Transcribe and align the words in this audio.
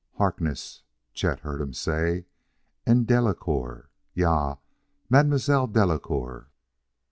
"Harkness," 0.17 0.81
Chet 1.13 1.41
heard 1.41 1.61
him 1.61 1.73
say, 1.75 2.25
and," 2.87 3.05
Delacouer 3.07 3.89
ja! 4.15 4.55
Mam'selle 5.11 5.67
Delacouer!" 5.67 6.47